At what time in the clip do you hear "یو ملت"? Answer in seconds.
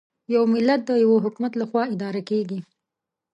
0.33-0.81